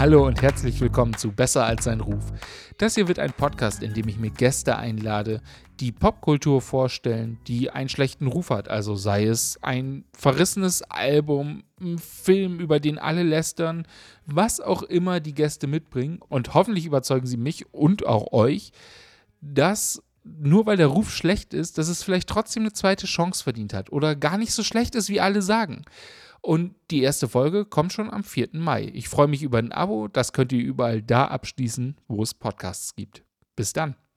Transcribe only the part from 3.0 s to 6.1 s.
wird ein Podcast, in dem ich mir Gäste einlade, die